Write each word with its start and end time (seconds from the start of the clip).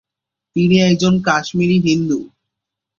তিনি 0.55 0.75
একজন 0.81 1.13
কাশ্মীরী 1.21 1.77
হিন্দু। 1.87 2.19